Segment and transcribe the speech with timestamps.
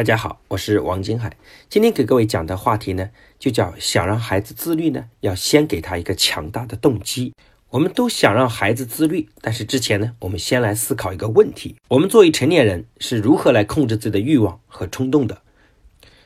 [0.00, 1.36] 大家好，我是王金海。
[1.68, 7.34] 今天给各位讲的话题呢，就叫想让孩子自律呢，要先给他一个强大的动机。
[7.68, 15.42] 我们都想让孩子自律，但是之前呢，我们先来思考一个问题：我们作为成年人是如何来控制自己的欲望和冲动的？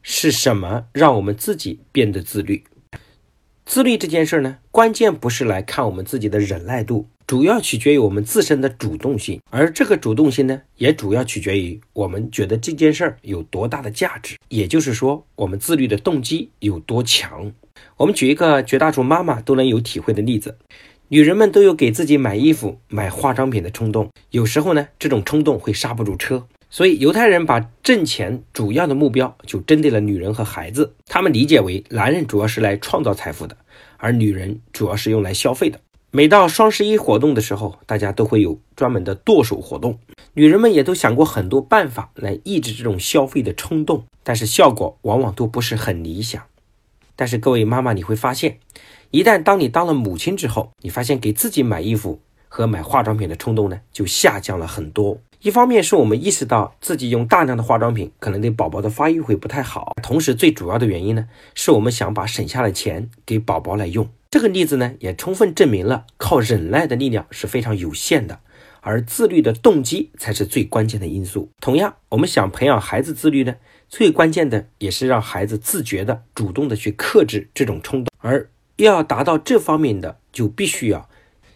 [0.00, 2.64] 是什么让我们自己变得自律？
[3.66, 7.06] 自律这件事呢，关键不是来看我们自己的忍耐度。
[7.28, 17.52] 主要取决于我们自身的主动性，而这个主动性呢，也主要取决于我们觉得这件事儿有多大的价值，也就是说，我们自律的动机有多强。
[17.98, 20.56] 我们举一个绝大数妈妈都能有体会的例子：
[21.08, 26.46] 女人们都有给自己买衣服、买化妆品的冲动，有时候呢，这种冲动会刹不住车。
[26.70, 33.54] 所以，犹太人把挣钱主要的目标就针对了女人和孩子，他们理解为男人主要是来创造财富的，
[33.98, 35.78] 而女人主要是用来消费的。
[36.10, 39.98] 每到双十一活动的时候，大家都会有专门的剁手活动。
[40.32, 46.42] 女人们也都想过很多办法来抑制这种消费的冲动，但是效果往往都不是很理想。
[47.14, 48.58] 但是各位妈妈，你会发现，
[49.10, 55.18] 一旦当你当了母亲之后，你发现给自己买衣服和买化妆品的冲动呢，就下降了很多。
[55.40, 64.08] 一方面是我们意识到自己用大量的化妆品可能对宝宝的发育会不太好，同时最主要的原因呢，是我们想把省下的钱给宝宝来用。
[64.30, 68.40] 这个例子呢，也充分证明了靠忍耐的力量是非常有限的，
[68.80, 71.50] 而自律的动机才是最关键的因素。
[71.60, 73.54] 同样，我们想培养孩子自律呢，
[73.88, 78.12] 最关键的也是让孩子自觉的、主动的去克制这种冲动。
[78.18, 81.08] 而要达到这方面的，就必须要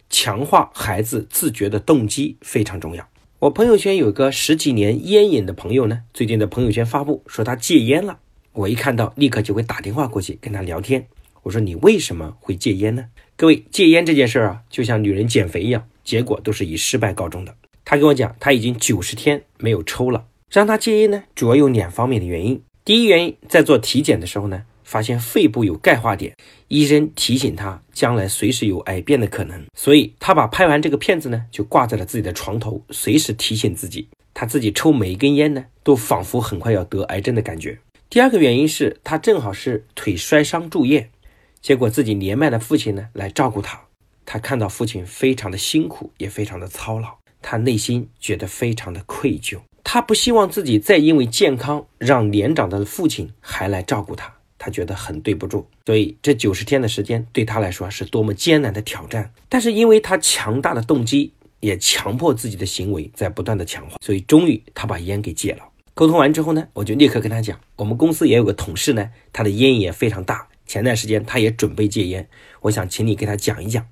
[0.09, 3.07] 强化孩子自觉的动机，非常重要。
[3.43, 8.21] 我朋友圈有个十几年烟瘾的朋友呢，最近的朋友圈发布说他戒烟了，
[8.53, 11.05] 我一看到立刻就会打电话过去跟他聊天。
[11.43, 13.07] 我说你为什么会戒烟呢？
[13.37, 17.53] 各位，戒烟这件事儿啊，就像女人减肥一样，结果都是以失败告终的。
[17.85, 20.27] 他跟我讲，他已经九十天没有抽了。
[20.49, 22.63] 让他戒烟呢，主要有两方面的原因。
[22.85, 24.63] 第一原因，在做体检的时候呢，
[24.93, 26.37] 发现肺部有钙化点，
[26.69, 37.79] 医生提醒他将来随时有癌变的可能，所以他把拍完这个片子呢，就挂在了自己的床头，随时提醒自己，他自己抽每一根烟呢，都仿佛很快要得癌症的感觉。
[38.11, 41.09] 第二个原因是他正好是腿摔伤住院。
[41.63, 43.81] 结果自己年迈的父亲呢来照顾他，
[44.27, 47.09] 他看到父亲非常的辛苦，也非常的操劳，
[47.41, 49.59] 他内心觉得非常的愧疚。
[49.83, 55.67] 他不希望自己再因为健康让年长的父亲还来照顾他，他觉得很对不住。
[55.87, 59.33] 所以这九十天的时间对他来说是多么艰难的挑战。
[59.49, 65.65] 但是因为他强大的动机，也强迫自己的行为在不断的强化，所以终于他把烟给戒了。
[65.95, 70.47] 沟通完之后呢，我就立刻跟他讲，我们公司也有个同事呢，他的烟瘾也非常大。
[70.65, 72.29] 前段时间他也准备戒烟，
[72.61, 73.85] 我想请你给他讲一讲。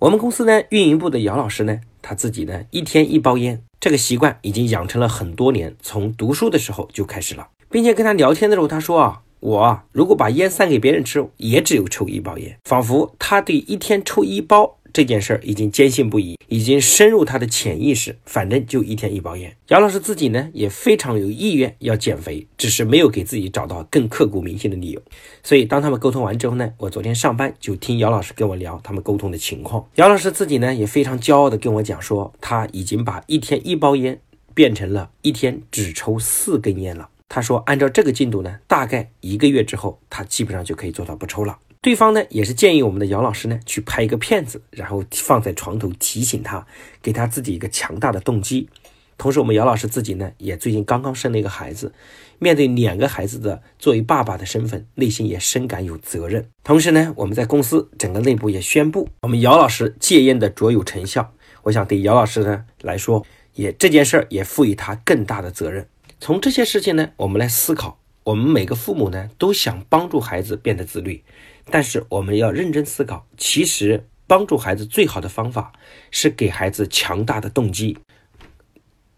[0.00, 14.74] 我们公司呢，运营部的姚老师呢，他自己呢一天一包烟，这个习惯已经养成了很多年，从读书的时候就开始了，并且跟他聊天的时候，他说啊，我如果把烟散给别人吃，也只有抽一包烟，仿佛他对一天抽一包。
[14.90, 18.16] 这件事儿已经坚信不疑，已经深入他的潜意识。
[18.24, 19.54] 反正就一天一包烟。
[19.68, 25.00] 姚老师自己呢也非常有意愿要减肥，只是没有给自己找到更刻骨铭心的理由。
[25.42, 29.86] 所以当他们沟通完之后呢，我昨天上班就听姚老师跟我聊他们沟通的情况。
[29.96, 34.18] 姚老师自己呢也非常骄傲的跟我讲说，他已经把一天一包烟
[34.54, 37.10] 变成了一天只抽四根烟了。
[37.28, 41.58] 他说按照这个进度呢，大概一个月之后，他基本上就可以做到不抽了。
[41.80, 46.66] 对方呢也是建议我们的姚老师呢去拍一个片子，然后放在床头提醒他，
[47.00, 48.68] 给他自己一个强大的动机。
[49.16, 51.92] 同时，我们姚老师自己呢也最近刚刚生了一个孩子，
[52.38, 56.48] 面对两个孩子的作为爸爸的身份，内心也深感有责任。
[56.62, 61.32] 同时呢，我们在公司整个内部也宣布，我们姚老师戒烟的卓有成效。
[61.64, 65.86] 我想对姚老师呢来说，也这件事儿也赋予他更大的责任。
[66.20, 68.00] 从这些事情呢，我们来思考。
[68.24, 71.24] 我们每个父母呢，都想帮助孩子变得自律，
[71.70, 75.72] 但是我们要认真思考，其实帮助孩子最好的方法
[76.10, 77.96] 是给孩子强大的动机。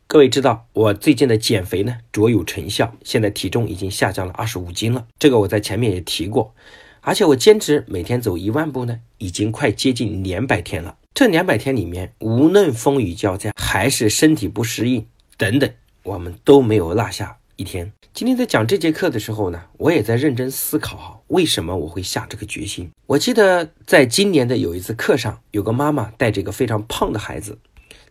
[0.06, 5.08] 各位知道，我最近的减肥呢，卓有成效，现在体重已经下降了二十五斤了。
[5.18, 6.54] 这个我在前面也提过，
[7.00, 10.98] 而且我坚持每天走一万步呢，已经快接近两百天了。
[11.14, 15.68] 这两百天里面，无论风雨交加，还是身体不适应等等，
[16.02, 17.92] 我们都没有落下一天。
[18.12, 22.90] 今天在讲这节课的时候呢，我也在认真思考哈，为什么我会下这个决心？
[23.06, 27.58] 我记得在今年的有一次课上，有个妈妈带着一个非常胖的孩子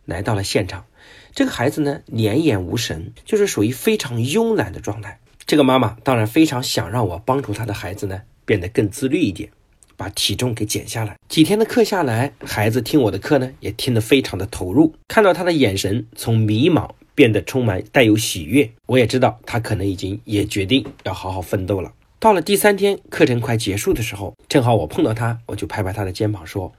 [0.06, 0.86] 来到了现场，
[1.34, 5.20] 这个孩子呢，两眼无神，就是属于非常慵懒的状态。
[5.46, 9.50] 这个妈妈当然非常想让我帮助她的孩子呢，变得更自律一点，
[9.98, 11.18] 把体重给减下来。
[11.28, 16.90] 几天的课下来，孩子听我的课呢，也听得非常的投入，看到他的眼神从迷茫。
[17.20, 18.72] 变得充满带有喜悦。
[18.86, 21.92] 我也知道他可能已经也决定要好好奋斗了。
[22.18, 26.72] 到了第三天课程快结束的时候，正好我碰到他，我就拍拍他的肩膀说：“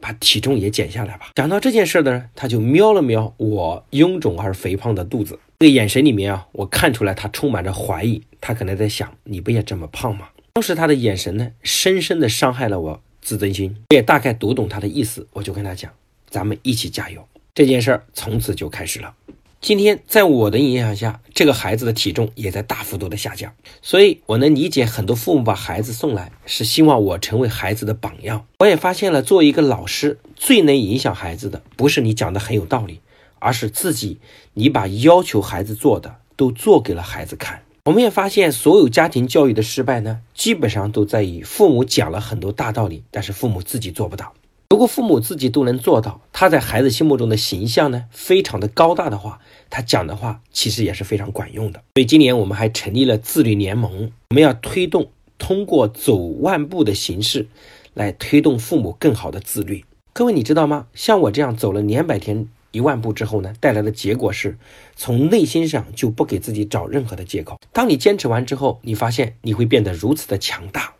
[0.00, 8.22] 把体重也减下来吧。”讲到这件事呢，他就瞄了瞄我臃肿而肥胖的肚子，这个眼神里面啊，我看出来他充满着怀疑。
[8.40, 13.76] 他可能在想：“你不也这么胖吗？”当时他的眼神呢，深深的伤害了我自尊心。
[13.90, 15.92] 我也大概读懂他的意思，我就跟他讲
[16.30, 19.14] ：“咱们一起加油。”这件事儿从此就开始了。
[19.62, 28.44] 今天在我的影响下，这个孩子的体重也在大幅度的下降，所以我能理解很多父母把孩子送来是希望我成为孩子的榜样。
[28.58, 32.98] 我也发现了，作为一个老师，最能影响孩子的不是你讲的很有道理，
[33.38, 34.18] 而是自己
[34.54, 37.62] 你把要求孩子做的都做给了孩子看。
[37.84, 44.34] 我们也发现，所有家庭教育的失败呢，基本上都在于父母讲了很多大道理，但是父母自己做不到。
[44.72, 49.38] 如果父母自己都能做到，他在孩子心目中的形象呢，非常的高大的话，
[49.68, 51.82] 他讲的话其实也是非常管用的。
[51.94, 57.48] 所以今年我们还成立了自律联盟，我们要推动通过走万步的形式，
[57.92, 59.84] 来推动父母更好的自律。
[60.14, 60.86] 各位你知道吗？
[60.94, 64.56] 像我这样走了两百天一万步之后呢，带来的结果是，
[64.96, 67.58] 从内心上就不给自己找任何的借口。
[67.74, 70.94] 当你坚持完之后，你发现你会变得如此的强大，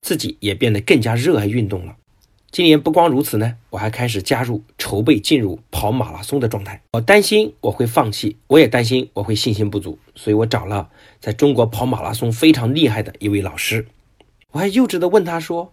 [0.00, 1.96] 自己也变得更加热爱运动了。
[2.50, 6.80] 今年不光如此呢，我还开始加入筹备进入跑马拉松的状态。
[6.92, 10.88] 我担心我会放弃，我也担心我会信心不足，所以我找了
[11.20, 13.86] 在中国跑马拉松非常厉害的一位老师。
[14.52, 15.72] 我还幼稚的问他说：“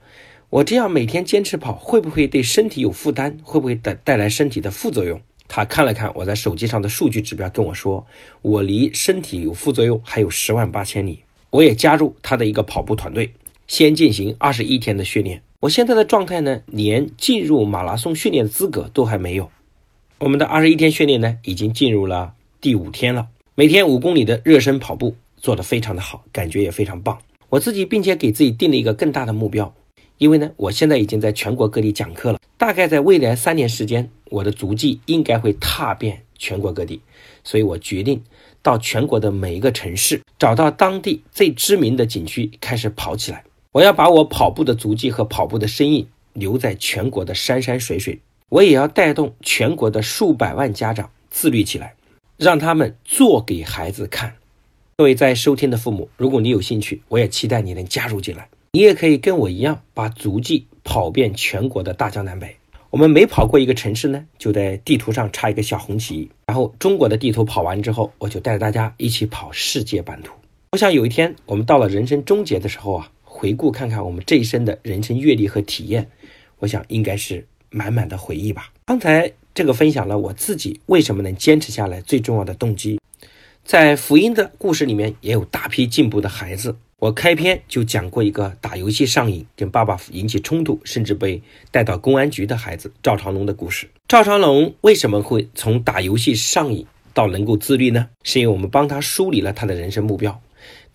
[0.52, 3.38] 我这样每天坚持跑，会不会对身体有负担？
[3.42, 8.06] 会不会带带来身体的副作用？”他看了看我在手机上的数据指标，跟我说
[8.44, 13.32] ：“我离身体有副作用还有十万八千里。”我也加入他的一个跑步团队，
[13.66, 15.42] 先进行二十一天的训练。
[15.66, 19.50] 我现在的状态呢，连进入马拉松训练的资格都还没有。
[20.20, 23.30] 我们的二十一天训练呢，已经进入了第五天了。
[23.56, 27.18] 每天五公里的热身跑步做得非常的好，感觉也非常棒。
[27.50, 29.74] 我自己并且给自己定了一个更大的目标，
[30.20, 32.40] 因为呢，我现在已经在全国各地讲课了。
[32.60, 37.02] 大概在未来三年时间，我的足迹应该会踏遍全国各地。
[37.44, 38.22] 所以我决定
[38.62, 43.44] 到全国的每一个城市，找到当地最知名的景区，开始跑起来。
[43.76, 51.94] 我要把我跑步的足迹和跑步的身影留在全国的山山水水，我也要带动全国的数百万家长自律起来，
[52.38, 54.36] 让他们做给孩子看。
[54.96, 58.48] 各位在收听的父母，如果你有兴趣，我也期待你能加入进来。
[58.72, 62.56] 你也可以跟我一样，把足迹跑遍全国的大江南北。
[62.92, 70.34] 我们每跑过一个城市呢，就在地图上插一个小红旗，然后中国的地图跑完之后，我就带着大家一起跑世界版图。
[70.72, 73.12] 我想有一天我们到了人生终结的时候啊。
[73.36, 76.10] 回顾看看我们这一生的人生阅历和体验，
[76.60, 78.72] 我想应该是满满的回忆吧。
[78.86, 82.98] 刚才这个分享了我自己为什么能坚持下来最重要的动机，
[83.66, 86.78] 在福音的故事里面也有大批进步的孩子。
[86.98, 91.42] 我开篇就讲过一个打游戏上瘾，跟爸爸引起冲突，甚至被
[91.72, 93.90] 带到公安局的孩子赵长龙的故事。
[94.08, 98.08] 赵长龙为什么会从打游戏上瘾到能够自律呢？
[98.24, 100.42] 是因为我们帮他梳理了他的人生目标。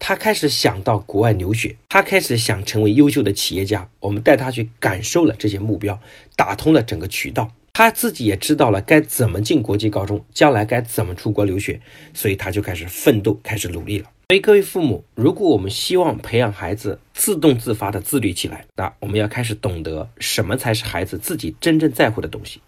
[0.01, 3.89] 他开始想到国外留学，他开始想成为优秀的企业家。
[4.01, 6.01] 我们带他去感受了这些目标，
[6.35, 7.53] 打通了整个渠道。
[7.73, 11.81] 他自己也知道了该怎么进国际高中，将来该怎么出国留学，
[12.13, 14.11] 所以他就开始奋斗，开始努力了。
[14.31, 22.61] 所以各位父母，如果我们希望培养孩子自动自发的自律起来，那我们要开始懂得什么才是孩子自己真正在乎的东西，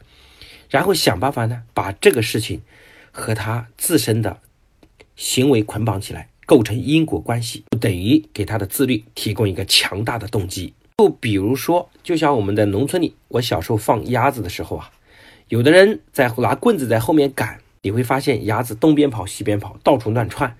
[0.69, 2.63] 然后想办法呢，把这个事情
[3.11, 4.39] 和他自身的
[5.17, 6.29] 行为捆绑起来。
[6.47, 10.75] 构成因果关系，就等于给他的自律提供一个强大的动机。
[10.99, 14.91] 就比如说，就像我们在农村里，我小时候放鸭子的时候啊，
[15.49, 20.57] 有的人在拿棍子在后面赶，你会发现鸭子东边跑西边跑，到处乱窜。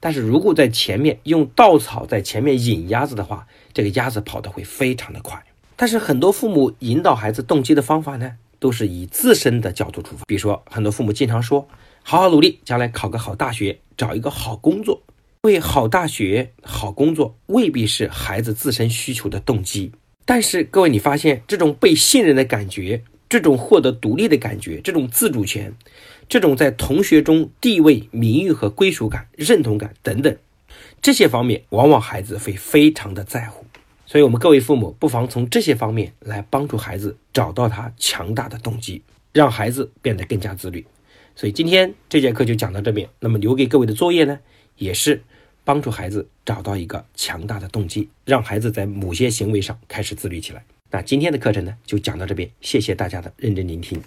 [0.00, 5.42] 但是如果在前面用稻草在前面引鸭子的话，这个鸭子跑得会非常的快。
[5.76, 10.24] 但是很多父母引导孩子动机的方法呢，都是以自身的角度出发。
[10.26, 11.68] 比如说，很多父母经常说
[12.02, 15.02] ：“好好努力，将来考个好大学，找一个好工作。”
[15.42, 19.90] 为好大学、好工作未必是孩子自身需求的动机，
[20.24, 25.74] 但是各位，你发现这种被信任的感觉，这种获得独立的感觉，这种自主权，
[26.28, 30.36] 这种在同学中地位、名誉和归属感、认同感等等
[31.00, 33.66] 这些方面，往往孩子会非常的在乎。
[34.06, 40.86] 所以，我们各位父母不妨从这些方面来帮助孩子找到他强大的动机，让孩子变得更加自律。
[41.34, 43.08] 所以，今天这节课就讲到这边。
[43.18, 44.38] 那么，留给各位的作业呢，
[44.82, 45.22] 也是。
[45.64, 50.64] 帮助孩子找到一个强大的动机，让孩子在某些行为上开始自律起来。
[50.90, 54.02] 那今天的课程呢，就讲到这边，谢谢大家的认真聆听。